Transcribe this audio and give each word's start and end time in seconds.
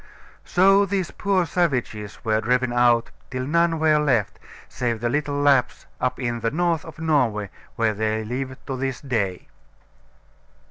So 0.45 0.83
these 0.87 1.11
poor 1.11 1.45
savages 1.45 2.25
were 2.25 2.41
driven 2.41 2.73
out, 2.73 3.11
till 3.29 3.45
none 3.45 3.77
were 3.77 3.99
left, 3.99 4.39
save 4.67 4.99
the 4.99 5.09
little 5.09 5.39
Lapps 5.39 5.85
up 5.99 6.19
in 6.19 6.39
the 6.39 6.49
north 6.49 6.83
of 6.85 6.97
Norway, 6.97 7.51
where 7.75 7.93
they 7.93 8.23
live 8.25 8.57
to 8.65 8.75
this 8.77 8.99
day. 8.99 9.47